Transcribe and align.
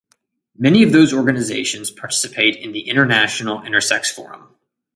Many 0.57 0.81
of 0.81 0.91
those 0.91 1.13
organizations 1.13 1.91
participate 1.91 2.55
in 2.55 2.71
the 2.71 2.89
International 2.89 3.59
Intersex 3.59 4.07
Forum. 4.07 4.55